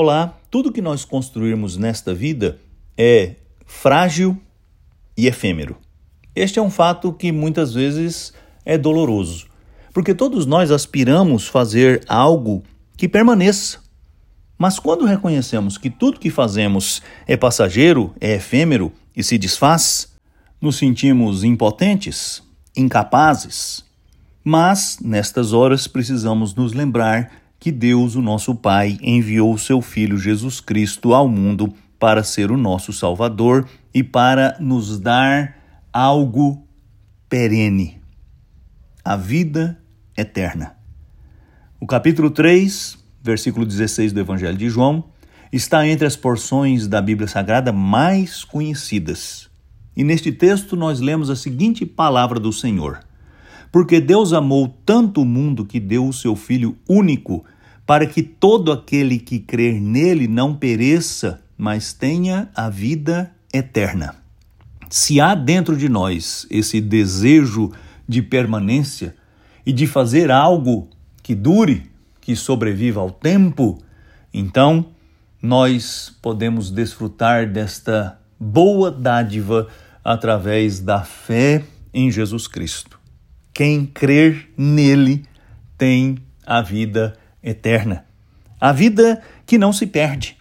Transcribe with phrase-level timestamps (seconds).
[0.00, 2.60] Olá, tudo que nós construirmos nesta vida
[2.96, 3.34] é
[3.66, 4.40] frágil
[5.16, 5.76] e efêmero.
[6.36, 8.32] Este é um fato que muitas vezes
[8.64, 9.48] é doloroso,
[9.92, 12.62] porque todos nós aspiramos fazer algo
[12.96, 13.80] que permaneça.
[14.56, 20.12] Mas quando reconhecemos que tudo que fazemos é passageiro, é efêmero e se desfaz,
[20.60, 22.40] nos sentimos impotentes,
[22.76, 23.84] incapazes.
[24.44, 30.16] Mas, nestas horas, precisamos nos lembrar que Deus, o nosso Pai, enviou o seu Filho
[30.16, 35.56] Jesus Cristo ao mundo para ser o nosso Salvador e para nos dar
[35.92, 36.64] algo
[37.28, 38.00] perene
[39.04, 39.80] a vida
[40.16, 40.76] eterna.
[41.80, 45.04] O capítulo 3, versículo 16 do Evangelho de João,
[45.52, 49.48] está entre as porções da Bíblia Sagrada mais conhecidas.
[49.96, 53.00] E neste texto nós lemos a seguinte palavra do Senhor:
[53.70, 57.44] porque Deus amou tanto o mundo que deu o seu Filho único,
[57.86, 64.14] para que todo aquele que crer nele não pereça, mas tenha a vida eterna.
[64.90, 67.72] Se há dentro de nós esse desejo
[68.06, 69.14] de permanência
[69.64, 70.88] e de fazer algo
[71.22, 73.78] que dure, que sobreviva ao tempo,
[74.32, 74.86] então
[75.42, 79.68] nós podemos desfrutar desta boa dádiva
[80.02, 82.97] através da fé em Jesus Cristo.
[83.58, 85.24] Quem crer nele
[85.76, 88.04] tem a vida eterna.
[88.60, 90.36] A vida que não se perde.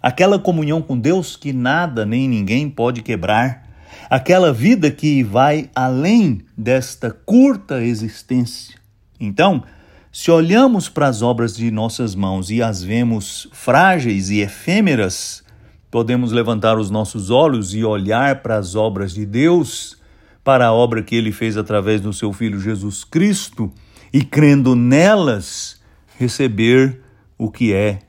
[0.00, 3.68] Aquela comunhão com Deus que nada nem ninguém pode quebrar.
[4.08, 8.76] Aquela vida que vai além desta curta existência.
[9.18, 9.64] Então,
[10.12, 15.42] se olhamos para as obras de nossas mãos e as vemos frágeis e efêmeras,
[15.90, 19.98] podemos levantar os nossos olhos e olhar para as obras de Deus
[20.42, 23.72] para a obra que ele fez através do seu Filho Jesus Cristo
[24.12, 25.80] e, crendo nelas,
[26.18, 27.00] receber
[27.38, 28.00] o que é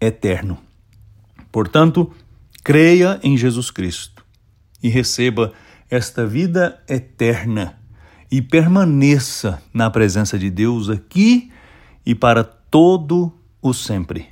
[0.00, 0.58] eterno.
[1.50, 2.10] Portanto,
[2.64, 4.24] creia em Jesus Cristo
[4.82, 5.52] e receba
[5.90, 7.78] esta vida eterna
[8.30, 11.52] e permaneça na presença de Deus aqui
[12.04, 14.28] e para todo o sempre.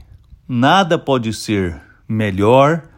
[0.48, 2.88] Nada pode ser melhor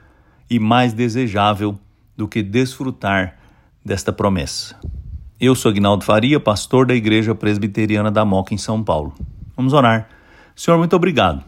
[0.49, 1.79] e mais desejável
[2.17, 3.42] do que desfrutar
[3.85, 4.77] desta promessa.
[5.41, 9.13] Eu sou Agnaldo Faria, pastor da Igreja Presbiteriana da Moca em São Paulo.
[9.57, 10.09] Vamos orar.
[10.55, 11.43] Senhor, muito obrigado,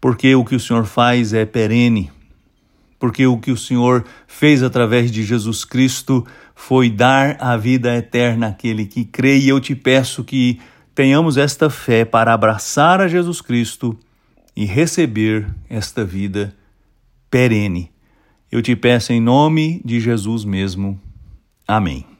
[0.00, 2.10] porque o que o Senhor faz é perene,
[2.98, 6.24] porque o que o Senhor fez através de Jesus Cristo
[6.54, 10.60] foi dar a vida eterna àquele que crê, e eu te peço que
[10.94, 13.98] tenhamos esta fé para abraçar a Jesus Cristo
[14.54, 16.54] e receber esta vida
[17.28, 17.90] perene.
[18.52, 21.00] Eu te peço em nome de Jesus mesmo.
[21.66, 22.13] Amém.